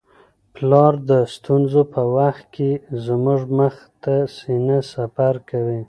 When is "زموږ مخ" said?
3.05-3.75